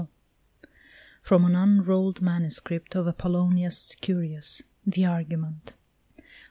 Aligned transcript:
FROM 1.21 1.45
AN 1.45 1.55
UNROLLED 1.55 2.23
MANUSCRIPT 2.23 2.95
OF 2.95 3.05
APOLLONIUS 3.07 3.93
CURIUS. 4.01 4.63
THE 4.83 5.05
ARGUMENT. 5.05 5.75